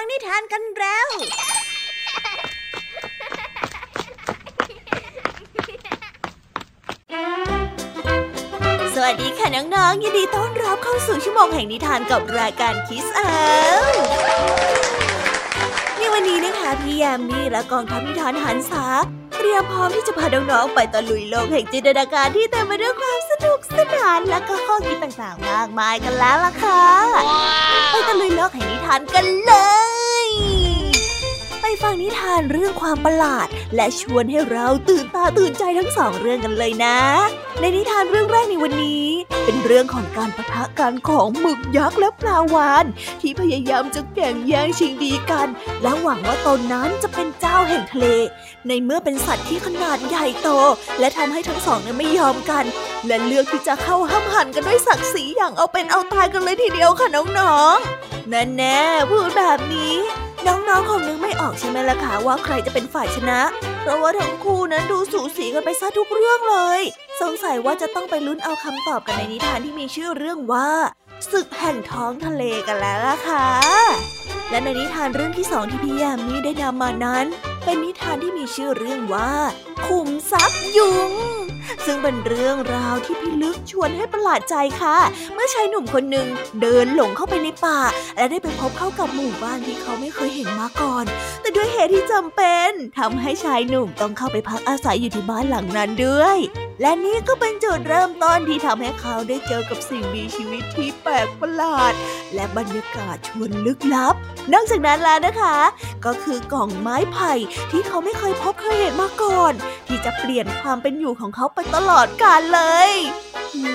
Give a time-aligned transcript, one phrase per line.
[0.00, 1.08] ฟังนิทานกันแล้ว
[8.94, 13.20] สวัสดีค่ะน้องๆ ยินดีต้อนรับเข้าสู่ชั่วโมงแห่งนิทานกับรายการคิสเอ
[13.82, 13.86] ล
[15.96, 18.84] ในวันนี้นะคะพี่แยมมี่และกองทัพนิทานหันษา
[19.36, 26.82] เตรียมพร้อมที่จะพาน้องๆไปตะลุยโลกแห่งจินตนาการที่เต็มไปด้วยความสนุกสนานและก็ข้อคิดต่างๆมากมายกันแล้วล่ะค่ะ
[27.90, 29.52] ไปตะลุยโลกแห่งนิทานกันเล
[29.86, 29.87] ยไป
[31.82, 36.98] ฟังนิทานเรื่องความประหลาด และชวนให้เราตื่นตาตื่นใจทั้งสองเรื่องกันเลยนะ
[37.60, 39.06] ในนิทานเรื่องแรกในวันนี้
[39.44, 42.84] เป็นเรื่องของการประทะกันของหมึกยักษ์และปลาวาน
[43.20, 45.48] ที่พยายามจะแข่งแย่งชิงดีกัน
[45.82, 48.06] และหวังว่าตนนั้นจะเป็นเจ้าแห่งทะเล
[48.68, 50.48] ในเมื่อเป็นสัตว์ที่ขนาดใหญ่โต
[50.98, 52.64] และทำให้ทั้งสองนั้นไม่ยอมกัน
[53.06, 59.96] และเลือกที่จะเข้าห้ามหันกันด้วยศักดิ์ศรีอย่างเอาเป็นเอาตายกันเลยทีเดียวค่ะน้องๆแน่ๆพูดแบบนี้
[60.46, 63.40] น้องๆคงนึกไม่ออกใช่ไหมล่ะคะว่าใครจะเป็นฝ่ายชนะ
[63.80, 66.80] เพราะว่าทั้งคู่นั้นดูสูสีกันไปซะทุกเรื่องเลย
[67.20, 70.68] สงสัยว่าจะต้องไปลุ้นเอาคำตอบกันในนิทานที่มีชื่อเรื่องว่า
[71.30, 73.46] ศึกแห่งท้องทะเลกันแล้วล่ะค่ะ
[74.50, 77.26] และในนิทานเรื่องที่สองที่พี่ยามีได้นำมานั้น
[77.70, 79.32] เป็นนิทานที่มีชื่อเรื่องว่า
[79.86, 81.12] ขุมทรัพย์ยุง
[81.86, 84.98] ซึ่งเป็นเรื่องราวที่พิลึกชวนให้ประหลาดใจค่ะ
[85.34, 86.26] เมื่อชายหนุ่มคนหนึ่ง
[86.60, 87.80] เดินหลงเข้าไปในป่า
[88.16, 91.04] และได้ไปพบเข้ากับหมู่บ้านที่เขาไม่เคยเห็นมาก่อน
[91.40, 96.38] แต่ด้วยเหตุที่จำเป็นทำให้ชายหนุ่มต้องเข้าไปพักอาศัยอยู่ที่บ้านหลังนั้นด้วย
[96.80, 101.92] และนี่ก็เป็นจุดเริ่มต้นที่ทำให้เขาได้เจอกับสิ่งมีชีวิตที่แปลกประหลาด
[102.34, 104.14] และบรรยากาศชวนลึกลับ
[104.52, 105.58] นอกจากนั้นแล้วนะคะ
[106.04, 107.32] ก็คือกล่องไม้ไผ่
[107.70, 109.52] ที่เขาไม่เคยพบเคยเห็นมาก่อน
[109.88, 112.92] ที่จะเปลี่ยนความเป็นอยู่ของเขาไปตลอดกาลเลย
[113.64, 113.66] ย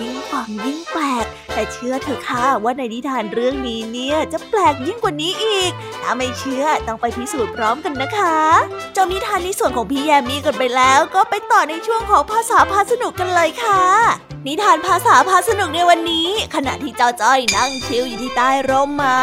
[0.00, 5.70] ยิ่ง ฟังยิ่งแปลก แต่เชื่อเถอะค่ะว่าในนิทานเรื่องนี้เนี่ยจะแปลกยิ่งกว่านี้อีก
[6.02, 8.38] ถ้าไม่เชื่อต้องไปพิสูจน์พร้อมกันนะคะ
[8.96, 13.82] จบนิทานในส่วนของพี่แยมมี่กันไปแล้ว ก็ไปต่อในช่วงของภาษาพาสนุกกันเลยค่ะ
[14.46, 19.22] นิทานภาษาพาสนุกในวันนี้ ขณะที่เจ้าจ้อยนั่งชิลอยู่ที่ใต้ร่มไม้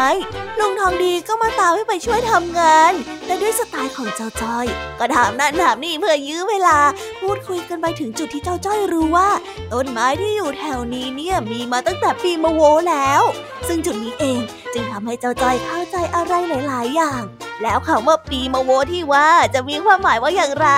[0.58, 2.92] ลุงทองดีก็มาตามให้ไปช่วยทำงาน
[3.26, 4.66] แต่ด้วยสไตล์ของเจ้าจ้อย
[4.98, 6.78] ก็ถามนั่นถามนี่เพื่อยื้อเวลา
[7.20, 9.28] พูดคุยกันไปถึงจุดที่เจ้าจ้อยรู้ว่า
[9.72, 13.22] ต้นไม้ที่อยู่แถวนี้เนี่ยมีมาตั้งแต่ปีมะโวแล้ว
[13.68, 14.40] ซึ่งจุดนี้เอง
[14.74, 17.22] จึงทำให้เจ้าจอยเข้าใจอะไรหลาย ๆ อย่าง
[17.62, 20.68] แล้วคำว่าปีมะโวที่ว่าจะมีความหมายว่าอย่างไร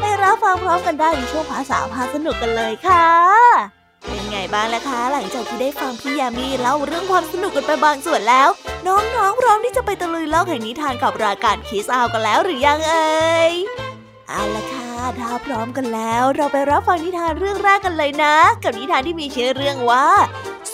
[0.00, 3.06] ไปรับฟังพร้อมกันได้ในช่วงภาษาพาสนุกกันเลยค่ะ
[4.04, 8.48] เป็นไงบ้างล่ะคะหลังจากที่ได้ฟังพี่ยามีเล่าเรื่องความสนุกกันไปบางส่วนแล้ว
[8.86, 13.52] น้องๆพร้อมที่จะไปตะลุยโลกแห่งนิทานกับรายการคิสอาวกันแล้วหรือยังเอ่ย
[14.28, 20.06] เอาล่ะค่ะ ถ้าพร้อมกันแล้ว เราไปรับฟังนิทานเรื่องแรกกันเลยนะ กับนิทานที่มีชื่อเรื่องว่า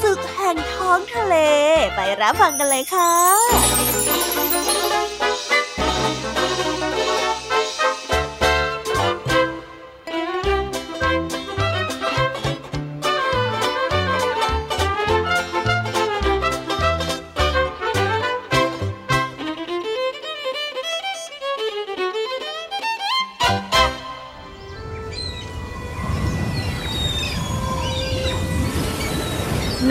[0.00, 1.34] ศึกแห่งท้องทะเล
[1.94, 3.12] ไปรับฟังกันเลยค่ะ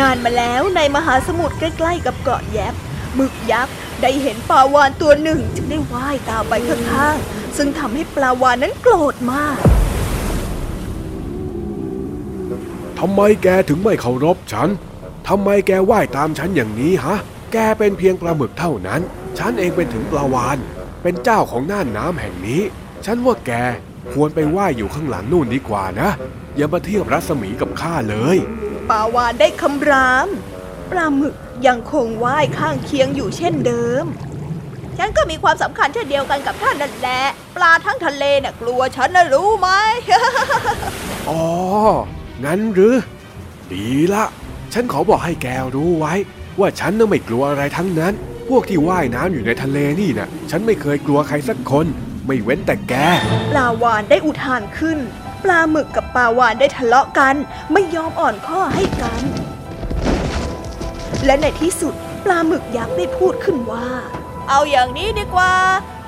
[0.01, 2.73] นานมาแล้วในมหาสมุทรใกล้ ๆ กับเกาะแยบ
[3.15, 9.57] หมึกยักษ์ได้เห็นปลาวานตัวหนึ่งจึงได้ว่ายตามไปข้างๆซึ่งทำให้ปลาวานนั้นโกรธมาก
[12.99, 14.69] ทำไมแกถึงไม่เคารพฉัน
[15.27, 17.17] ทำไมแกว่ายตามฉันอย่างนี้ฮะ
[17.53, 19.01] แกเป็นเพียงปลาหมึกเท่านั้น
[19.37, 20.57] ฉันเองเป็นถึงปลาวาน
[21.01, 22.61] เป็นเจ้าของน่านน้ำแห่งนี้
[23.05, 23.51] ฉันว่าแก
[24.13, 26.09] ควรไปว่ายอยู่ข้างหลังนู่นดีกว่านะ
[26.55, 28.37] อย่ามาเทียบรัศมีกับข้าเลย
[28.89, 30.27] ปลาวานได้คำราม
[30.91, 31.35] ปลาหมึก
[31.67, 34.05] ยังคงว่ายข้างเคียงอยู่เช่นเดิม
[34.97, 37.21] ฉันก็มีความสำคัญเช่นเดียวกันกับท่านนั่นแหละ
[37.55, 39.69] ปลาทั้งทะเลน่ะกลัวฉันนะรู้ไหม
[41.29, 41.43] อ๋อ
[42.45, 42.95] งั้นหรือ
[43.71, 44.25] ดีละ
[44.73, 46.13] ฉันขอบอกให้แกรู้ไว้
[46.59, 48.13] ว่าฉันน่ะไม่กลัวอะไรทั้งนั้น
[48.49, 51.87] พวกที่ว่ายน้ำอยู่ในทะเลนี่น่ะ ฉันไม่เคยกลัวใครสักคน
[52.27, 52.93] ไม่เว้นแต่แก
[53.51, 57.35] ปลาวานได้อุทานขึ้นป ลาหมึกกับปลาวานได้ทะเลาะกัน
[57.71, 59.21] ไม่ยอมอ่อนข้อให้กัน
[61.25, 61.93] และในที่สุด
[62.25, 63.87] ปลาหมึกยักษ์ได้พูดขึ้นว่า
[64.49, 65.53] เอาอย่างนี้ดีกว่า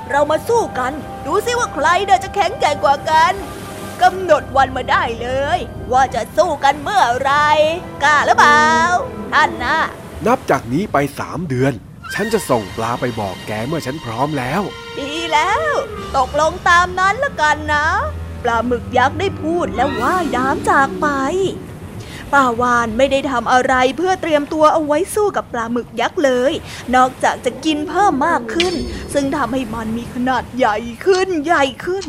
[0.09, 0.93] เรามาสู้กัน
[1.25, 3.33] ดูซิว่าใครเดจะแข็งแกร่งกว่ากัน
[4.01, 5.27] กำหนดวันมาได้เล
[5.57, 5.59] ย
[5.91, 7.31] ว่าจะสู้กันเมื่อไหร
[8.03, 8.65] กล้าหรือเปล่า
[9.33, 9.77] ท่านนะ
[10.25, 11.73] นับจากนี้ไปสามเดือน
[12.13, 14.61] ฉันจะส่งปลาไปบอกแกเมื่อฉันพร้อมแล้ว
[14.99, 15.71] ดีแล้ว
[16.17, 17.87] ตกลงตามนั้นละกันนะ
[18.43, 21.07] ปลาหมึกยักษ์ได้พูดและว่ายน้ำจากไป
[22.33, 26.53] ปลาวานไม่ได้ทำอะไรเพื่อเตรียมตัวเอาไว้สู้กับปลาหมึกยักษ์เลย
[26.95, 28.73] นอกจากจะกินเพิ่มมากขึ้น
[29.13, 32.03] ซึ่งทำให้มันมีขนาดใหญ่ขึ้นใหญ่ขึ้น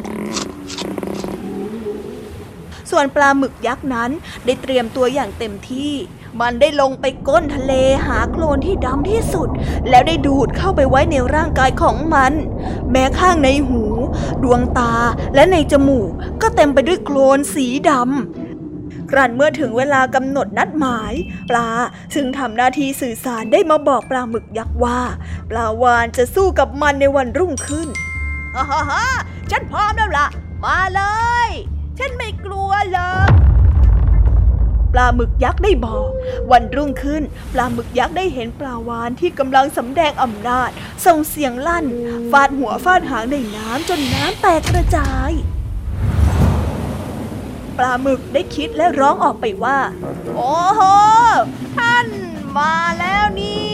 [2.91, 4.11] ส่วนปลาหมึกยักษ์นั้น
[4.44, 5.94] ได้เตรียมตัวอย่างเต็มที่
[6.41, 7.73] มันได้ลงไปก้นทะเล
[8.06, 9.49] หาโคลนที่ดำที่สุด
[9.88, 12.32] แล้วได้ดูดเข้าไปไว้ในร่างกายของมัน
[12.91, 13.82] แม้ข้างในหู
[14.43, 14.95] ดวงตา
[15.35, 16.11] และในจมูก
[16.43, 21.12] ก็เต็มไปด้วยโคลนสีดำ ครั้นเมื่อถึงเวลากำหนดนัดหมาย
[21.51, 21.69] ปลา
[22.15, 25.01] ซึ่งทำหน้าที่สื่อสารได้มาบอกปลาหมึกยักษ์ว่า
[25.51, 27.89] ปลาวานจะสู้กับมันในวันรุ่งขึ้น
[28.55, 29.05] ฮ่าฮ่า
[29.51, 30.27] ฉันพร้อมแล้วล่ะ
[30.65, 31.03] มาเล
[31.49, 31.51] ย
[31.99, 33.40] ฉันไม่กลัวเลย
[34.93, 36.09] ปลาหมึกยักษ์ได้บอก
[36.51, 37.23] วันรุ่งขึ้น
[37.53, 40.71] ปลาหมึกยักษ์ได้เห็นปลาวานที่กำลังสำแดงอำนาจ
[41.07, 41.85] ส่งเสียงลั่น
[42.31, 45.33] ฟาดหัวฟาดหางในน้ำจนน้ำแตกกระจาย
[47.79, 49.79] ปลาหมึกได้คิดและร้องออกไปว่า
[50.37, 50.81] โอ้โห
[51.77, 52.07] ท่าน
[52.57, 53.71] มาแล้วนี่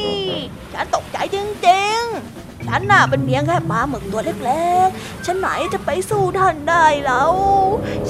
[0.73, 1.37] ฉันตกใจจ
[1.69, 2.36] ริงๆ
[2.67, 7.33] ฉันน่ะเป็นเพียงแค่ปลาหมึกตัวเล็กๆ ฉันไหนจะไปสู้ท่านได้แล้ว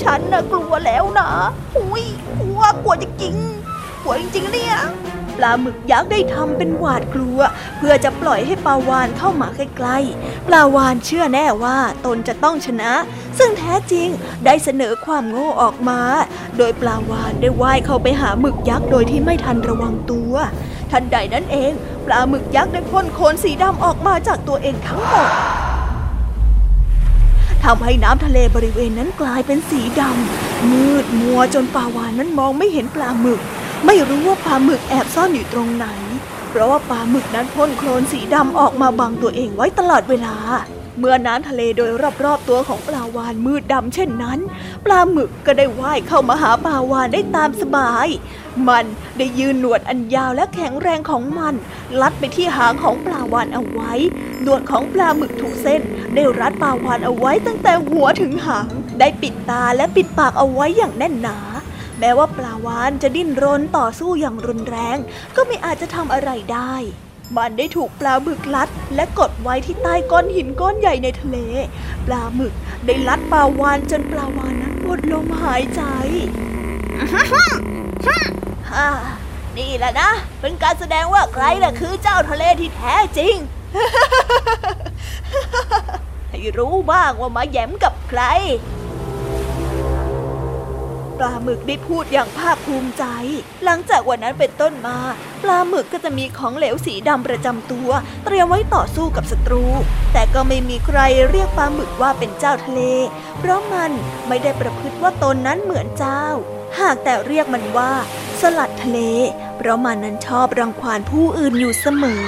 [0.03, 1.31] ฉันน่ะกลัวแล้วนะ
[1.76, 2.05] อุ้ย
[2.41, 4.76] กลัวกลัวจริงๆกลัวจริงๆเนี่ย
[5.38, 7.38] ปลาหมึกยักษ์ได้ทำเป็นหวาดกลัว
[7.79, 12.93] เพื่อจะปล่อยให้ปลาวานเข้ามาใกล้ๆ ปลาวานเชื่อแน่ว่าตนจะต้องชนะ
[13.38, 14.08] ซึ่งแท้จริง
[14.44, 16.00] ได้เสนอความโง่ออกมา
[16.58, 20.35] โดยปลาวานได้ว่ายเข้าไปหาหมึกยักษ์โดยที่ไม่ทันระวังตัว
[20.91, 21.73] ทันใดนั้นเอง
[22.06, 25.31] ปลาหมึกยักษ์ได้พ่นโคลนสีดำออกมาจากตัวเองทั้งหมด
[27.64, 33.41] ทำให้น้ำทะเลบริเวณนั้นกลายเป็นสีดำมืดมัวจนปลาวานนั้นมองไม่เห็นปลาหมึก
[33.87, 35.87] ไม่รู้ว่าปลาหมึกแอบซ่อนอยู่ตรงไหน
[36.49, 40.35] เพราะว่าปลาหมึกนั้นพ่นโคลนสีดำออกมาบังตัวเองไว้ตลอดเวลา
[40.98, 41.90] เมื่อน้ำทะเลโดย
[42.25, 44.38] รอบๆตัวของปลาวานมืดดำเช่นนั้น
[44.84, 48.08] ปลาหมึกก็ได้ว่ายเข้ามาหาปลาวานได้ตามสบาย
[48.69, 48.87] มัน
[49.19, 51.54] ได้ยืนหนวดอันยาวและแข็งแรงของมัน
[52.00, 53.93] ลัดไปที่หางของปลาวานเอาไว้
[54.43, 55.82] หนวดของปลาหมึกทุกเส้น
[56.14, 58.69] ได้รัดปลาวานเอาไว้ตั้งแต่หัวถึงหาง
[59.00, 61.38] ได้ปิดตาและปิดปากเอาไว้อย่างแน่นหนา
[61.98, 64.96] แม้ว่าปลาวานจะดิ้นรนต่อสู้อย่างรุนแรง
[65.37, 66.75] ก็ไม่อาจจะทำอะไรได้
[67.37, 71.37] มันได้ถูกปลาหมึกลัด และกดไว้ที่ใต้ก้อนหินก้อนใหญ่ในทะเล
[72.06, 72.52] ปลาหมึก
[72.87, 75.82] ได้ลัดปลาวานจนปลาวานนั้นหมดลมหายใจ
[78.73, 78.88] ฮ่า
[79.58, 83.34] นี่แหละนะ เป็นการแสดงว่าใครน่ะคือเจ้าทะเลที่แท้จริง
[86.31, 88.22] ให้รู้บ้างว่ามาแย้มกับใคร
[91.19, 93.05] ปลาหมึกได้พูดอย่างภาคภูมิใจ
[93.64, 94.96] หลังจากวันนั้นเป็นต้นมา
[95.48, 97.90] ลาหมึกก็จะมีของเหลวสีดำประจำตัว
[98.25, 99.64] เตรียมไว้ต่อสู้กับศัตรู
[100.12, 100.98] แต่ก็ไม่มีใคร
[101.31, 102.81] เรียกปลาหมึกว่าเป็นเจ้าทะเล
[103.38, 103.93] เพราะมัน
[104.28, 106.25] ไม่ได้ประพฤติว่าตนนั้นเหมือนเจ้า
[106.78, 107.93] หากแต่เรียกมันว่า
[108.40, 108.98] สลัดทะเล
[109.56, 112.26] เพราะมันนั้นชอบรังควานผู้อื่นอยู่เสมอ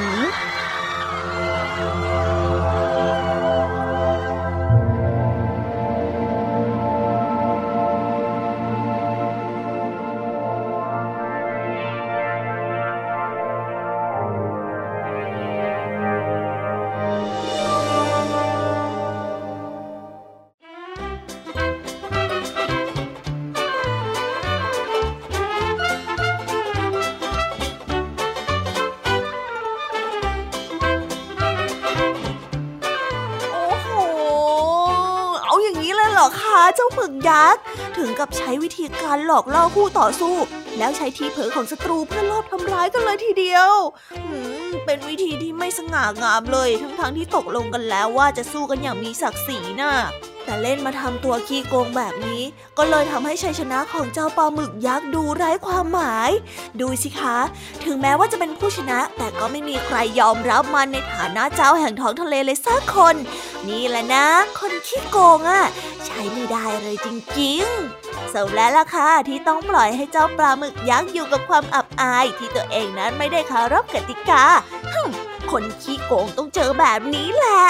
[38.69, 40.34] วิธีการหลอกล่อคู่ต่อสู้
[40.79, 43.72] แล้วใช้ทีเผลอของศัตรูเพื่อลอบทำร้ายกันเลยทีเดียว
[44.84, 49.93] เป็นวิธีที่ไม่สง่างามเลย ทั้งๆทที่ตกลงกันแล้วว่าจะสู้กันอย่างมีศักดิ์ศรีน่ะ
[50.48, 52.43] แต่เล่นมาทำตัวขี้โกงแบบนี้
[52.78, 56.31] ก็เลยทำให้ชัยชนะของเจ้าปลาหมึกยักษ์ดูไร้ความหมาย
[56.81, 57.38] ดูสิคะ
[57.84, 63.17] ถึงแม้ว่าจะเป็นผู้ชนะ แต่ก็ไม่มีใครยอมรับมันในฐานะเจ้าแห่งท้องทะเลเลยสักคน
[63.69, 64.26] นี่แหละนะ
[64.58, 65.64] คนขี้โกงอะ่ะ
[66.06, 67.08] ใช้ไม่ได้เลยจ
[67.40, 74.44] ริงๆสมแล้วล่ะค่ะที่ต้องปล่อยให้เจ้าปลาหมึกยักษ์อยู่กับความอับอาย ที่ตัวเองนั้นไม่ได้คารพกติกา
[75.50, 77.62] คนขี้โกงต้องเจอแบบนี้แหละ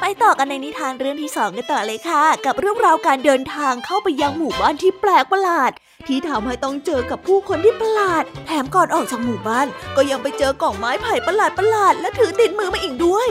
[0.00, 5.72] ไปต่อกันในนิทานเรื่องที่สองกันต่อเลยค่ะ กับเรื่องราวการเดินทางเข้าไปยังหมู่บ้านที่แปลกประหลาด
[6.06, 13.28] ที่ทำให้ต้องเจอกับผู้คนที่ประหลาด แถมก่อนออกจากหมู่บ้าน ก็ยังไปเจอกล่องไม้ไผ่ประหลาดประหลาดและถือติดมือมาอีกด้วย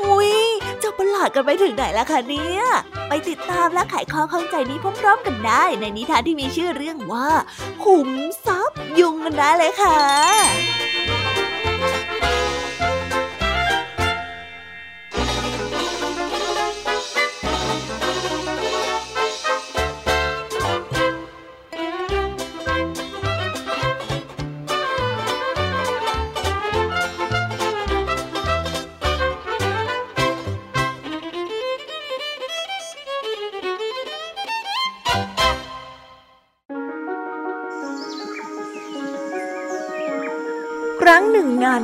[0.00, 0.32] อุ้ย
[0.80, 2.64] เจ้าประหลาดกันไปถึงไหนแล้วคะเนี่ย
[3.08, 7.28] ไปติดตามและไขข้อข้องใจนี้พร้อมๆกันได้ ในนิทานที่มีชื่อเรื่องว่า
[7.84, 8.08] ขุม
[8.46, 9.98] ทรัพย์ยุงกันได้เลยค่ะ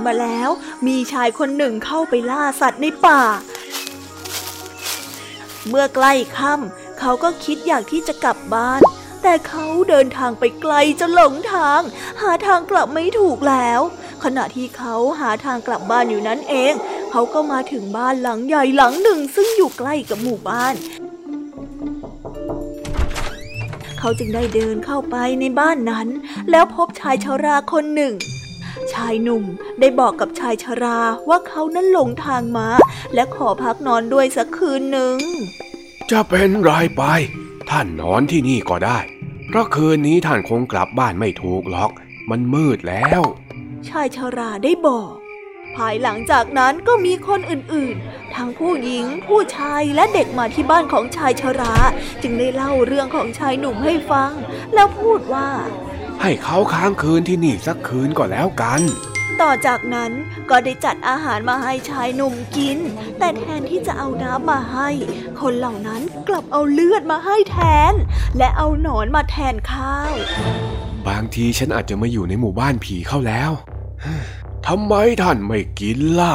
[0.07, 0.49] มาแล้ว
[0.87, 3.23] มีชายคนหนึ่งเข้าไปล่าสัตว์ในป่า
[5.69, 8.81] เมื่อใกล้ค่ำเขาก็คิดอยากที่จะกลับบ้าน
[9.23, 11.81] แต่เขาเดินทางไปไกลจนหลงทาง
[12.21, 13.81] หาทางกลับไม่ถูกแล้ว
[14.25, 16.73] ขณะที่เขาหาทางกลับบ้านอยู่นั้นเอง
[17.11, 20.75] เขาก็มาถึงบ้านหลังใหญ่หลังหนึ่ง ซึ่งอยู่ใกล้กับหมู่บ้าน
[23.99, 26.09] เขาจึงได้เดินเข้าไปในบ้านนั้น
[26.51, 28.15] แล้วพบชายชาราคนหนึ่ง
[28.93, 29.45] ชายหนุ่ม
[29.81, 32.69] ได้บอกกับชายชาราว่าเขานั้นหลงทางมา
[33.15, 35.17] และขอพักนอนด้วยสักคืนหนึ่ง
[36.11, 37.03] จะเป็นไรไป
[37.71, 38.99] ท่านนอนที่นี่ก็ได้
[39.47, 41.91] เพราะคืนนี้ท่านคงกลับบ้านไม่ถูกหรอก
[42.31, 43.23] มันมืดแล้ว
[43.89, 45.15] ชายชาราได้บอก
[45.77, 51.75] ภายหลังจากนั้นก็มีคนอื่นๆ ทั้งผู้หญิง ผู้ชายและเด็กมาที่บ้านของชายชรา
[52.23, 54.33] จึงได้เล่าเรื่องของชายหนุ่มให้ฟัง
[54.75, 55.49] แล้วพูดว่า
[56.23, 58.81] ให้เขาค้างคืนที่นี่สักคืนก็แล้วกัน
[59.41, 60.13] ต่อจากนั้น
[60.51, 62.79] ก็ได้จัดอาหารมาให้ชายหนุ่มกิน
[63.19, 64.89] แต่แทนที่จะเอาน้ำมาให้
[65.41, 67.59] คนเหล่านั้นกลับเอาเลือดมาให้แท
[67.91, 67.93] น
[68.39, 70.13] และเอาหนอนมาแทนข้าว
[71.09, 73.51] บางทีฉันอาจจะมาอยู่ในหมู่บ้านผีเข้าแล้ว
[74.67, 76.35] ทำไมท่านไม่กินล่ะ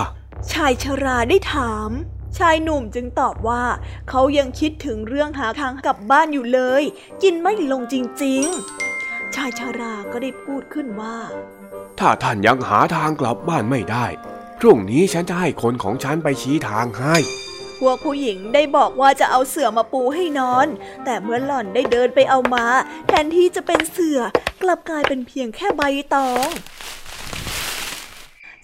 [0.52, 1.90] ชายชราได้ถาม
[2.38, 3.64] ชายหนุ่มจึงตอบว่า
[4.10, 6.84] เขายังคิดถึงเรื่องหาทางกลับบ้านอยู่เลย
[7.24, 8.85] กินไม่ลงจริง ๆ
[9.36, 11.18] ชายชราก็ได้พูดขึ้นว่า
[12.00, 14.06] ถ้าท่านยังหาทางกลับบ้านไม่ได้
[14.60, 17.16] พรุ่งนี้ฉันจะให้คนของฉันไปชี้ทางให้
[17.80, 20.68] พวกผู้หญิงได้บอกว่าจะเอาเสื่อมาปูให้นอน
[21.06, 22.66] แต่เมื่อหล่อนได้เดินไปเอามา
[23.08, 24.20] แทนที่จะเป็นเสื่อ
[24.62, 26.50] กลับกลายเป็นเพียงแค่ใบตอง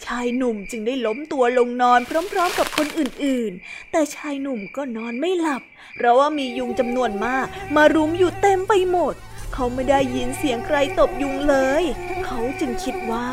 [0.06, 2.00] ชายหนุ่มจึงได้ล้มตัวลงนอน
[2.32, 5.62] พร้อมๆกับคนอื่นๆ แต่ชายหนุ่มก็นอนไม่หลับ
[5.96, 9.16] เพราะว่ามียุงจำนวนมากมารุมอยู่เต็มไปหมด
[9.54, 11.84] เขาไม่ได้ยินเสียงใครตบยุงเลย
[12.26, 13.28] เขาจึงคิดว่า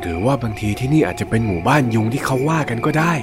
[0.00, 3.14] หรือว่าบางทีที่นี่อาจจะเป็นหมู่บ้านยุงที่เขาว่ากันก็ได้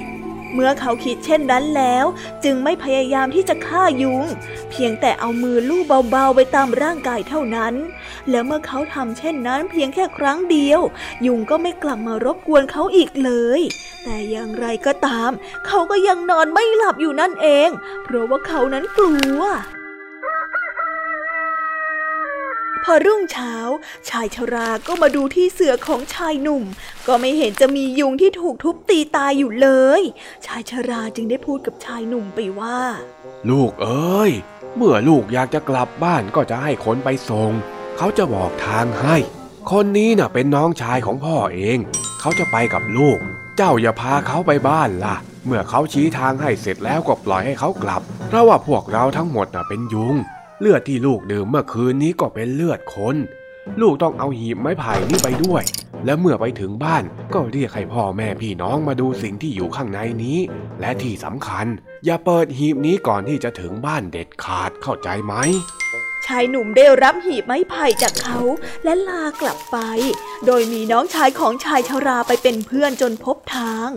[0.53, 2.05] เมื่อเขาคิดเช่นนั้นแล้ว
[2.43, 4.23] จึงไม่พยายามที่จะฆ่ายุง
[4.69, 7.73] เพียงแต่เอามือลูบเบาๆไปตามร่างกายเท่านั้น
[8.29, 10.81] แล้วเมื่อเขาทำเช่นนั้นเพียงแค่ครั้งเดียว
[11.25, 13.61] ยุงก็ไม่กลับมารบกวนเขาอีกเลย
[14.03, 15.31] แต่อย่างไรก็ตาม
[15.67, 17.69] เขาก็ยังนอนไม่หลับอยู่นั่นเอง
[18.03, 19.41] เพราะว่าเขานั้นกลัว
[22.83, 23.55] พอรุ่งเช้า
[24.09, 26.63] ชายชราก็มาดูที่เสือของชายหนุ่ม
[27.07, 30.01] ก็ไม่เห็นจะมียุงที่ถูกทุบตีตายอยู่เลย
[30.45, 32.79] ชายชราจึงได้พูดกับชายหนุ่มไปว่า
[33.49, 34.31] ลูกเอ้ย
[34.75, 37.51] เมื่อลูกอยากจะกลับบ้านก็จะให้คนไปส่ง
[37.97, 39.17] เขาจะบอกทางให้
[39.71, 41.77] คนนี้น่ะเป็นน้องชายของพ่อเอง
[42.19, 43.17] เขาจะไปกับลูก
[43.57, 50.15] เจ้าอย่าพาเขาไปบ้านล่ะ เมื่อเขาชี้ทางให้เสร็จแล้วก็ปล่อยให้เขากลับ เพราะว่าพวกเราทั้งหมดน่ะเป็นยุง
[50.65, 53.15] เลือดที่ลูกดื่มเมื่อคืนนี้ก็เป็นเลือดคน
[53.81, 55.63] ลูกต้องเอาหีบไม้ไผ่นี้ไปด้วย
[56.05, 57.03] และเมื่อไปถึงบ้าน
[57.33, 60.39] ก็เรียกให้พ่อแม่พี่น้องมาดูสิ่งที่อยู่ข้างในนี้
[60.79, 61.65] และที่สำคัญ
[62.05, 65.33] อย่าเปิดหีบนี้ก่อนที่จะถึงบ้านเด็ดขาดเข้าใจไหม
[66.25, 68.39] ชายหนุ่มได้รับหีบไม้ไผ่จากเขา
[68.83, 69.77] และลากลับไป
[70.45, 73.89] โดยมีน้องชายของชายชาราไปเป็นเพื่อนจนพบทาง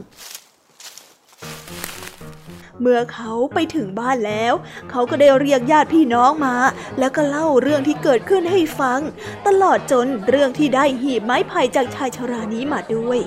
[2.82, 4.54] เมื่อเขาไปถึงบ้านแล้ว
[4.90, 6.56] เขาก็ได้เรียกญาติพี่น้องมา
[6.98, 9.00] แล้วก็เล่าเรื่องที่เกิดขึ้นให้ฟัง
[9.46, 13.18] ตลอดจนเรื่องที่ได้หีบไม้ไผ่จากชายชรานี้มาด้วย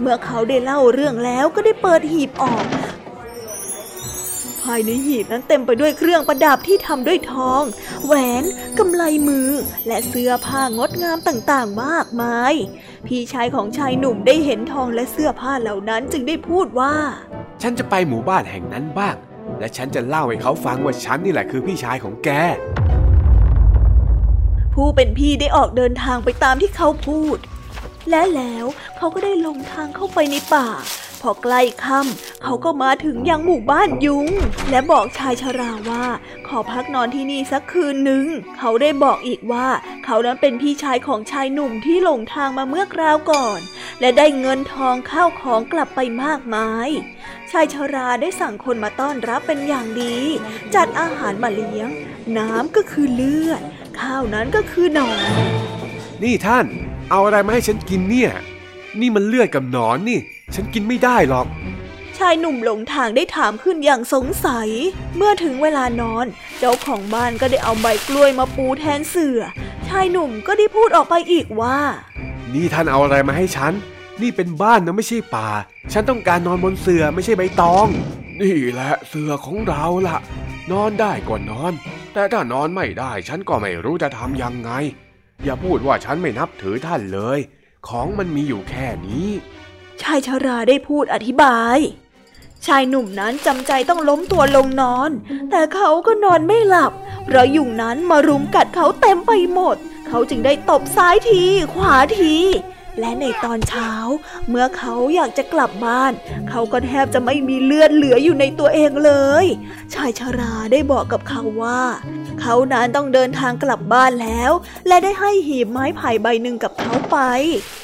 [0.00, 2.64] เมื่อเขาได้เล่าเรื่องแล้วก็ได้เปิดหีบออก
[4.66, 7.62] ภายในหีบนั้นเต็มไปด้วยเครื่องประดับที่ทำด้วยทอง
[8.04, 8.44] แหวน
[8.78, 9.50] กำไลมือ
[9.86, 12.54] และเสื้อผ้างดงามต่างๆมากมาย
[13.06, 16.94] พี่ชายของชายหนุ่มได้เห็นทองและเสื้อผ้าเหล่านั้นจึงได้พูดว่า
[17.62, 19.16] ฉันจะไปหมู่บ้านแห่งนั้นบ้าง
[19.58, 22.30] และฉันจะเล่าให้เขาฟังว่าฉันนี่แหละคือพี่ชายของแก
[24.74, 27.38] ผู้เป็นพี่ได้ออกเดินทางไปตามที่เขาพูด
[28.10, 30.68] และแล้วเขาก็ได้ลงทางเข้าไปในป่า
[31.22, 34.28] พอใกล้ค่ำเขาก็มาถึงยังหมู่บ้านยุง
[34.70, 36.04] และบอกชายชราว่า
[36.46, 38.26] ขอพักนอนที่นี่สักคืนหนึ่ง
[38.58, 39.68] เขาได้บอกอีกว่า
[40.04, 43.60] เขานั้นเป็นพี่ชายของชายหนุ่มที่หลงทางมาเมื่อคราวก่อน
[44.00, 46.88] และได้เงินทองข้าวของกลับไปมากมาย
[47.50, 50.16] ชายชราได้สั่งคนมาต้อนรับเป็นอย่างดี
[50.74, 51.88] จัดอาหารมาเลี้ยง
[52.38, 53.62] น้ำก็คือเลือด
[54.00, 55.20] ข้าวนั้นก็คือหนอน
[56.22, 56.66] นี่ท่าน
[57.10, 58.30] เอาอะไรมาให้ฉันกินเนี่ย
[59.00, 60.20] นี่มันเลือดกับหนอนนี่
[60.54, 61.46] ฉันกินไม่ได้หรอก
[62.18, 64.68] ชายหนุ่มหลงทางได้ถามขึ้นอย่างสงสัย
[65.16, 66.26] เมื่อถึงเวลานอน
[66.58, 69.38] เจ้าของบ้านก็ได้เอาใบกล้วยมาปูแทนเสือ่อ
[69.88, 71.78] ชายหนุ่มก็ได้พูดออกไปอีกว่า
[72.54, 73.72] นี่ท่านเอาอะไรมาให้ฉัน
[74.22, 75.48] นี่เป็นบ้านนะไม่ใช่ป่า
[75.92, 77.86] ฉันต้องการนอนบนเสื่อไม่ใช่ใบตอง
[78.40, 80.18] นี่แหละเสื่อของเราละ่ะ
[80.72, 81.72] นอนได้ก็นอน
[82.12, 84.70] แต่ถ้านอนไม่ได้ฉันก็ไม่รู้จะทำยังไง
[85.44, 87.38] อย่าพูดว่าฉันไม่นับถือท่านเลย
[87.88, 89.28] ของมันมีอยู่แค่นี้
[90.02, 91.78] ชายชาราได้พูดอธิบาย
[92.66, 95.10] ชายหนุ่มนั้นจำใจต้องล้มตัวลงนอน
[95.50, 96.92] แต่เขาก็นอนไม่หลับ
[97.24, 99.76] เพราะยุงนั้นมารุมกัดเขาเต็มไปหมด
[100.08, 101.42] เขาจึงได้ตบซ้ายที
[101.74, 102.34] ขวาที
[103.00, 103.92] และในตอนเช้า
[104.48, 106.12] เมื่อเขาอยากจะกลับบ้าน
[106.50, 109.12] เขาก็แทบจะไม่มีเลือดเหลืออยู่ในตัวเองเล
[109.44, 109.46] ย
[109.94, 111.82] ชายชาราได้บอกกับเขาว่า
[112.40, 114.52] เขานั้นต้องเดินทางกลับบ้านแล้ว
[114.86, 117.18] และได้ให้หีบไม้ไผ่ใบหนึ่งกับเขาไป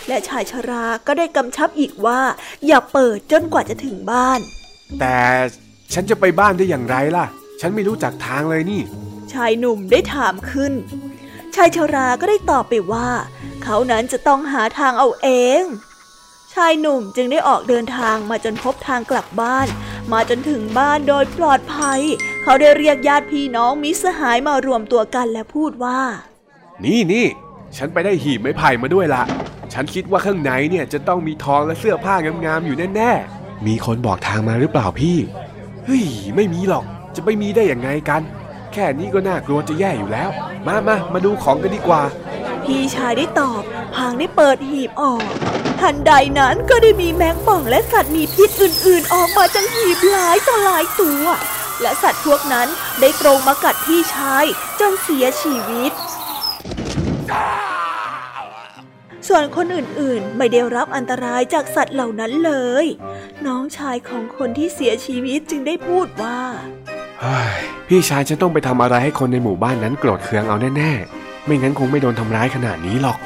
[0.09, 2.21] และชายชาราก็ได้กำชับอีกว่า
[2.67, 4.41] อย่าเปิดจนกว่าจะถึงบ้าน
[5.01, 5.17] แต่
[5.95, 7.27] ฉันจะไปบ้านได้อย่างไรล่ะ
[7.61, 8.83] ฉันไม่รู้จักทางเลยนี่
[9.33, 10.73] ชายหนุ่มได้ถามขึ้น
[11.57, 13.09] ชายชาราก็ได้ตอบไปว่า
[13.63, 15.29] เขานั้นจะต้องหาทางเอาเอ
[15.61, 15.63] ง
[16.55, 19.67] ชายหนุ่มจึงได้ออกเดินทางมาจนพบทางกลับบ้าน
[20.13, 22.01] มาจนถึงบ้านโดยปลอดภัย
[22.43, 26.01] เขาได้เรียกญาติพี่น้องมิสหายมารวมตัวกันและพูดว่า
[26.85, 27.27] นี่นี่
[27.77, 29.23] ฉันไปได้หีบไม้ไผ่มาด้วยละ
[29.73, 35.19] ฉันคิดว่าข้างในเนี่ยจะต้องมีทองและเสื้อผ้างามๆอยู่แน่ๆมีคนบอกทางมาหรือเปล่าพี่
[35.85, 36.05] เฮ้ย
[36.37, 36.85] ไม่มีหรอก
[37.17, 38.23] จะไปมีได้อย่างไงกัน
[38.75, 40.31] แค่นี้ก็น่ากลัวจะแย่อยู่แล้ว
[40.67, 42.03] มามามาดูของกันดีกว่า
[42.65, 43.63] พี่ชายได้ตอบ
[43.95, 45.25] พางได้เปิดหีบออก
[45.81, 51.25] ทันใดนั้นก็ได้มีแมงป่องและสัตว์มีพิษอื่นๆ ออกมาจากหีบหลายต่อหลายตัว
[51.83, 52.69] และสัตว์พวกนั้น
[53.01, 54.45] ได้ตรงมากัดพี่ชาย
[54.81, 55.93] จนเสียชีวิต
[59.29, 62.53] ส่วนคนอื่นๆ ไม่ได้รับอันตรายจากสัตว์เหล่านั้นเล
[62.85, 62.87] ย
[63.47, 66.41] น้องชายของคนที่เสียชีวิตจึงได้พูดว่า
[67.89, 73.19] พี่ชายจะต้องไปทำอะไรให้คนในหมู่บ้านนั้นโกรธเคืองเอาแน่ๆ ไม่งั้นคงไม่โดนทำร้ายขนาดนี้หรอก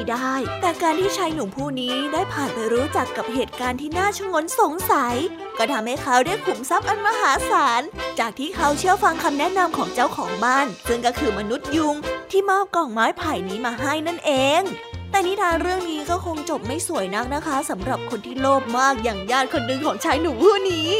[0.00, 5.14] ไม่ได้ แต่การที่ชายหนุ่มผู้นี้ได้ผ่านไปรู้จักกับเหตุการณ์ที่น่าชงนสงสัย
[5.58, 7.82] ก็ทำให้เขาได้ขุมทรัพย์อันมหาศาล
[8.18, 11.96] จากที่เขาเชื่อฟังคำแนะนำของเจ้าของบ้าน ซึ่งก็คือมนุษย์ยุง
[12.30, 14.62] ที่มอบกล่องไม้ไผ่นี้มาให้นั่นเอง
[15.10, 20.90] แต่นิทานเรื่องนี้ก็คงจบไม่สวยนักนะคะสำหรับคนที่โลภมากอย่างญาติคนหนึ่งของชายหนุ่มผู้นี้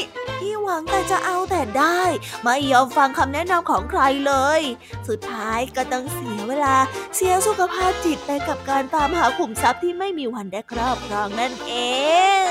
[0.71, 2.01] วังแต่จะเอาแต่ได้
[2.43, 4.61] ไม่ยอมฟังคำแนะนำของใครเลย
[5.09, 6.77] สุดท้ายก็ต้องเสียเวลา
[7.17, 11.75] เสียสุขภาพจิตไปกับการตามหาขุมทรัพย์ที่ไม่มีวันได้ครอบครองนั่นเอ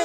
[0.00, 0.04] ง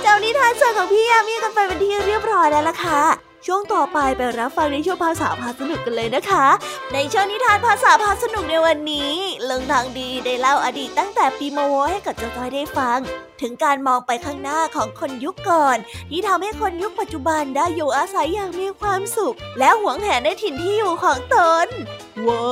[0.00, 3.02] เจ้านิทานส่วนของพี่ยามีกันไปเป็นที่เรียบร้อยแล้วล่ะค่ะ
[3.46, 6.46] ช่วงต่อไปไปรับฟังในช่วงภาษาพาสนุกกันเลยนะคะ
[6.92, 9.12] ในช่วงนิทานภาษาพาสนุกในวันนี้
[9.44, 12.98] เลิงทางดีได้เล่าอดีตตั้งแต่ปีมโวให้กับเจ้าจ้อยได้ฟัง
[13.40, 15.78] ถึงการมองไปข้างหน้าของคนยุคก่อน
[16.10, 21.68] ที่ทำให้คนยุคปัจจุบันได้อยู่อาศัยอย่างมีความสุข และหวงแหนในถิ่นที่อยู่ของตน
[22.26, 22.48] ว้า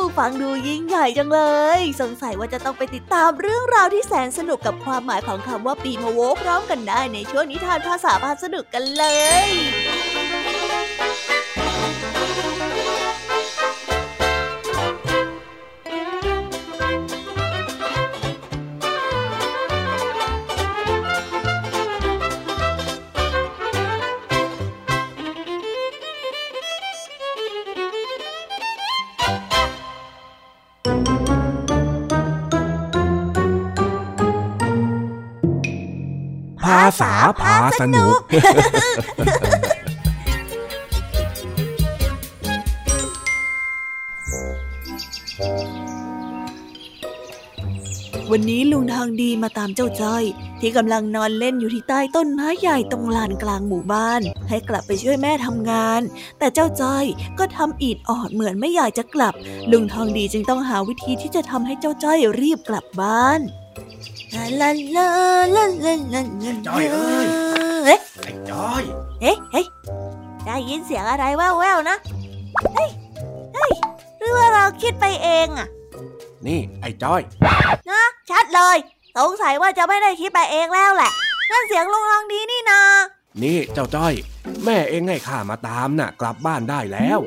[0.00, 1.40] วฟังดูยิ่งใหญ่จังเล
[1.78, 9.04] ย สงสัยว่าจะต้องไปติดตามเรื่องราวที่แสนสนุกกับความหมายของคำว่าปีมโวพร้อมกันได้ในช่วงนิทานภาษาพาสนุกกันเล
[9.46, 9.48] ย
[37.00, 38.18] ษาพาสนุก
[48.32, 50.24] วันนี้ลุงทางดีมาตามเจ้าจ้อย
[50.60, 56.00] ที่กำลังนอนเล่นอยู่ที่ใต้ต้นไม้ใหญ่ตรงลานกลางหมู่บ้าน ให้กลับไปช่วยแม่ทำงาน
[56.38, 57.04] แต่เจ้าจ้อย
[57.38, 59.34] ก็ทำอีดออดเหมือนไม่อยากจะกลับ
[59.70, 63.40] ลุงทองดีจึงต้องหาวิธีที่จะทำให้เจ้าจ้อยรีบกลับบ้าน
[64.60, 65.06] ลาลา
[65.54, 67.26] ลาลาลาลาจอยเอ้ย
[67.84, 68.82] เอ๊ะไอ้จอย
[69.22, 69.62] เฮ้เฮ้
[70.44, 71.96] ได้ยินเสียงอะไรแว่วๆนะ
[72.74, 72.90] เฮ้ย
[73.54, 73.72] เฮ้ย
[74.18, 75.68] หรือว่าเราคิดไปเองอะ
[76.46, 77.20] นี่ไอ้จอย
[77.90, 78.76] นะชัดเลย
[79.16, 81.10] สงสัยว่าจะไม่ได้คิดไปเองแล้วแหละ
[81.50, 82.80] นั่นเสียงลุงลองดีนี่นา
[83.42, 84.14] นี่เจ้าจ้อย
[84.64, 87.18] แม่เองให้ข้ามาตามน่ะ กลับบ้านได้แล้ว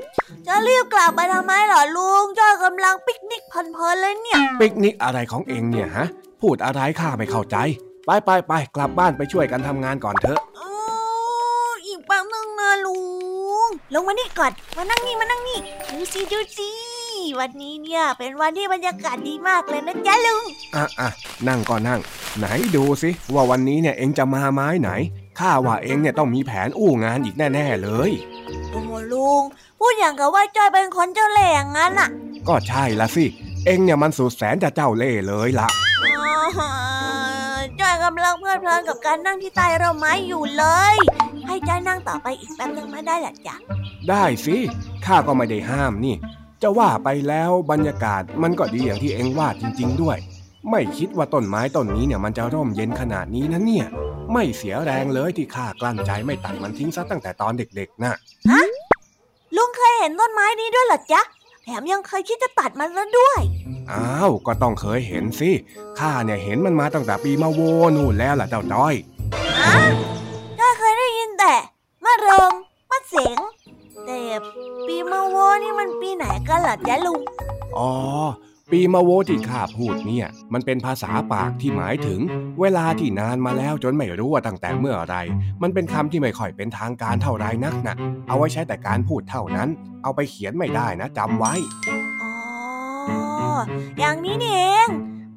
[0.47, 6.07] จะรีบกลับไปทำไมหรอลุงจ้อยกำลังปิกนิกเพลินๆเลยเนี่ย ปิกนิกอะไรของเองเนี่ยฮะ
[6.41, 7.58] พูดอะไรข้าไม่เข้าใจ
[8.06, 10.39] ไปไปไปกลับบ้านไปช่วยกันทำงานก่อนเถอะ
[11.86, 12.97] อีกแป๊บนึงนะลุ
[13.67, 16.69] ง ลงมานี่ก่อน มานั่งนี่มานั่งนี่ ดูสิดูสิ
[17.39, 20.43] วันนี้เนี่ยเป็นวันที่บรรยากาศดีมากเลยนะจ๊ะลุง
[20.75, 21.10] อะอะ
[21.47, 21.99] นั่งก่อนนั่ง
[22.38, 24.89] ไหนดูสิว่าวันนี้เนี่ยเองจะมาไม้ไหน
[25.39, 28.12] ข้าว่าเองเนี่ยต้องมีแผนอู้งานอีกแน่ๆเลย
[28.71, 29.41] โอ้ลุง
[29.80, 32.10] พูดอย่างกับว่าจอยเป็นคนเจ้าแหล่งงั้นอะ
[32.47, 33.25] ก็ใช่ละสิ
[33.65, 35.67] เองเนี่ยมันสุดแสนจะเจ้าเล่ห์เลยละ
[37.79, 40.95] จอยกำลังเพลิดเพลินกับการนั่งที่ใต้ร่มไม้อยู่เลย
[41.47, 43.55] ให้จอยนั่งต่อไปอีกแป๊บนึงไม่ได้หรอจ๊ะ
[44.10, 44.57] ได้สิ
[45.05, 46.15] ข้าก็ไม่ได้ห้ามนี่
[46.62, 50.17] จะว่าไปแล้วบรรยากาศมันก็ดีอย่างที่เองว่าจริง ๆ ด้วย
[50.71, 53.88] ไม่คิดว่าต้นไม้ต้นนี้เนี่ยมันจะร่มเย็นขนาดนี้นะเนี่ย
[54.34, 58.13] ไม่เสียแรงเลยที่ข้ากลั้นใจไม่ตัดมันทิ้งซะตั้งแต่ตอนเด็กๆนะ
[59.55, 61.21] ลุงเคยเห็นต้นไม้นี้ด้วยเหรอจ๊ะ
[61.63, 63.41] แถมยังเคยคิดจะตัดมันแล้วด้วย
[63.91, 65.52] อ้าว ก็ต้องเคยเห็นสิ
[66.00, 67.60] ข้าเนี่ยเห็นมันมาตั้งแต่ปีมาโว
[67.95, 68.93] นู่นแล้วล่ะเจ้าจ้อย
[70.60, 71.54] จ้อยเคยได้ยินแต่
[72.06, 72.52] มะเริง
[72.89, 73.38] มะเสง
[74.06, 74.21] แต่
[74.86, 77.19] ปีมะโวนี่มันปีไหนกันเหรอจ๊ะลุง
[77.78, 77.89] อ๋อ
[78.71, 82.19] ปีมาโวที่ข้าพูดเนี่ย มันเป็นภาษาปากที่หมายถึง
[82.62, 85.15] เวลาที่นานมาแล้วจนไม่รู้ว่าตั้งแต่เมื่อไร
[85.62, 87.95] มันเป็นคำที่ไม่ค่อยเป็นทางการเท่าไรนักนะ
[88.27, 89.69] เอาไว้ใช้แต่การพูดเท่านั้น
[90.03, 91.53] เอาไปเขียนไม่ได้นะจำไว้
[92.21, 92.34] อ๋อ
[93.99, 94.88] อย่างนี้นี่เอง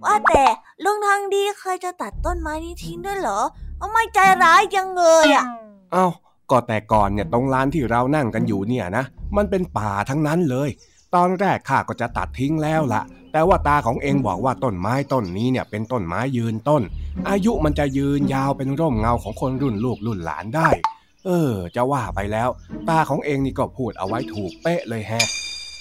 [0.05, 0.45] ว่าแต่
[0.85, 3.41] ลุงทางดีเคยจะตัดต้นไม้นี้ทิ้งด้วยเหรอ
[3.79, 5.47] เอาไม่ใจร้ายจังเลยอะ
[5.93, 6.07] เอ้า
[6.51, 9.05] ก็แต่ก่อนเนี่ยตรงลานที่เรานั่งกันอยู่เนี่ยนะ
[9.37, 10.71] มันเป็นป่าทั้งนั้นเลย
[11.15, 16.83] ตอนแรกข้าก็จะตัดทิ้งแล้วละแต่ว่าตาของเองบอกว่าต้นไม้ต้นนี้เนี่ยเป็นต้นไม้ยืนต้น
[17.31, 20.69] อายุมันจะยืนยาวเป็นร่มเงาของคนรุ่นลูกรุ่นหลานได้
[21.27, 22.49] เออ จะว่าไปแล้ว
[22.89, 25.27] ตาของเองนี่ก็พูดเอาไว้ถูกเป๊ะเลยแฮะ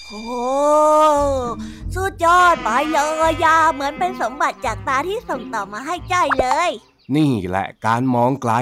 [0.08, 0.22] โอ้
[1.94, 2.98] สุดยอดไปเล
[3.30, 6.70] ยยาเหมือนเป็นสมบัติจากตาที่ส่งต่อมาให้ใจเลย
[7.16, 8.52] นี่แหละการมองไกล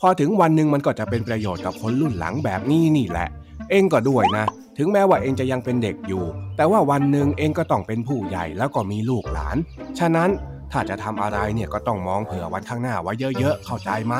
[0.00, 3.28] พอถึงวันหนึ่งมันก็จะเป็นประโยชน์กับคนรุ่นหลังแบบนี้นี่แหละ
[3.70, 4.46] เองก็ด้วยนะ
[4.80, 6.24] ถึงแม้ว่าเองจะยังเป็นเด็กอยู่
[6.56, 9.56] แต่ว่าวันหนึ่งเองก็ต้องเป็นผู้ใหญ่แล้วก็มีลูกหลาน
[9.98, 10.30] ฉะนั้น
[10.72, 14.14] ถ้าจะทำอะไรเนี่ยก็ต้องมองเผื่อวันข้างหน้าไว้เยอะๆ เข้าใจไหม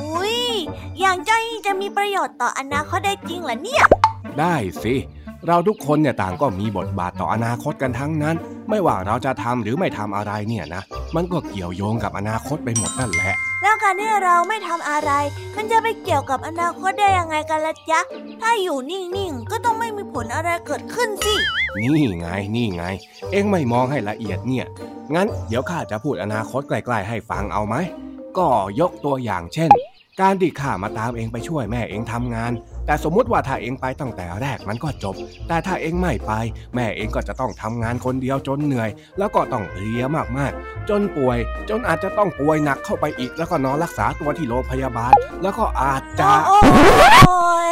[0.00, 0.38] อุ้ย
[1.00, 3.84] อย่างจ้อยนี่จะมีประโยชน์ต่ออนาคตได้จริงเหรอเนี่ย
[4.40, 4.94] ได้สิ
[5.48, 8.36] เราทุกคนเนี่ยต่างก็มีบทบาทต่ออนาคตกันทั้งนั้น
[8.68, 10.82] ไม่ว่าเราจะทำหรือไม่ทำอะไรเนี่ยนะ
[11.16, 15.10] มันก็เกี่ยวโยงกับอนาคตไปหมดนั่นแหละ แล้วการที่เราไม่ทำอะไร
[15.56, 18.00] มันจะไปเกี่ยวกับอนาคตได้ยังไงกันล่ะจ๊ะ
[18.42, 21.34] ถ้าอยู่นิ่งๆ ก็ต้องไม่มีผลอะไรเกิดขึ้นสิ
[21.82, 22.84] นี่ไง นี่ไง
[23.32, 24.66] เอ็งไม่มองให้ละเอียดเนี่ย
[25.14, 27.74] งั้นเดี๋ยวข้าจะพูดอนาคตใกล้ๆให้ฟังเอาไหม
[28.38, 28.46] ก็
[28.80, 29.70] ยกตัวอย่างเช่น
[30.20, 32.52] การที่ข้ามาตามเองไปช่วยแม่เองทำงาน
[32.86, 35.14] แต่สมมุติว่าถ้าเองไปตั้งแต่แรกมันก็จบ
[35.48, 36.32] แต่ถ้าเองไม่ไป
[36.74, 40.02] แม่เองก็จะต้องทำงานคนเดียวจนเหนื่อย แล้วก็ต้องเพลีย
[40.38, 41.38] มากๆ จนป่วย
[41.70, 46.60] จนอาจจะต้องป่วยหนักเข้าไปอีก แล้วก็นอนรักษาตัวที่โรงพยาบาล แล้วก็อาจจะโอ้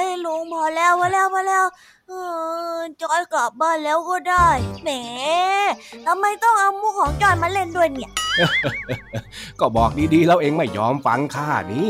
[0.02, 1.66] ยลุงพอแล้วพอแล้วพอแล้ว
[2.08, 2.12] เอ
[2.76, 4.48] อจอยกลับบ้านแล้วก็ได้
[4.82, 4.90] แหม
[6.06, 8.10] ทำไมต้องเอามุกของจอยมาเล่นด้วยเนี่ย
[9.60, 11.88] ก็บอกดีๆแล้วเองไม่ยอมฟังข้านี่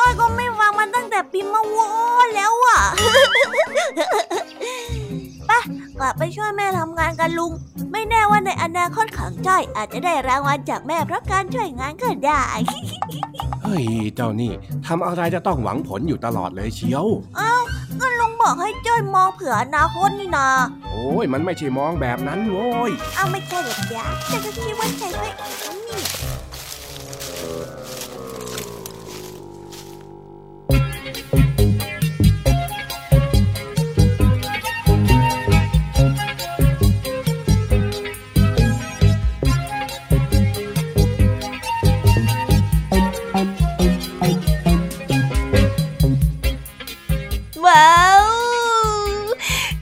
[0.00, 1.90] จอยก็ไม่ฟังมันตั้งแต่ปีมะวอ
[2.34, 2.80] แล้วอะ
[5.46, 5.50] ไป
[5.98, 7.52] กลับไปช่วยแม่ทำงานกันลุง
[7.92, 12.42] ไม่แน่ว่าในอนาคตของจ้อยอาจจะได้รางวัลจากแม่เพราะการช่วยงานก็ได้
[13.62, 13.84] เฮ้ย
[14.14, 14.52] เจ้านี่
[14.86, 17.06] ทำอะไรจะต้องหวังผลอยู่ตลอดเลยเชียว
[18.00, 20.48] ก็ลุงบอกให้จ้อยมองเผื่ออนาคตนี่นา
[20.90, 25.28] โอ้ยมันไม่ใช่มองแบบนั้นโว้ย เอาไม่ใช่หรอกจ๊ะแต่ก็คิดว่าใช่ก็
[25.88, 25.89] อี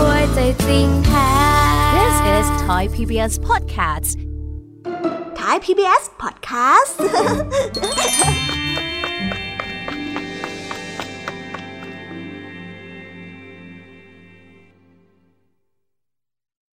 [0.00, 1.30] ้วยใจจริงแท้
[1.96, 4.10] This is Thai PBS Podcast
[5.38, 6.96] Thai PBS Podcast